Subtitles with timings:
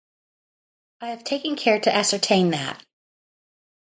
[1.01, 2.83] I have taken care to ascertain that.